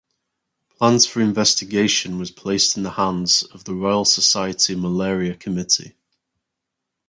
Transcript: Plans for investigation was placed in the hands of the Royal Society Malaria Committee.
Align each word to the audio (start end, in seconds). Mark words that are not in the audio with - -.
Plans 0.79 1.05
for 1.05 1.21
investigation 1.21 2.17
was 2.17 2.31
placed 2.31 2.75
in 2.75 2.81
the 2.81 2.89
hands 2.93 3.43
of 3.43 3.65
the 3.65 3.75
Royal 3.75 4.03
Society 4.03 4.73
Malaria 4.73 5.35
Committee. 5.35 5.93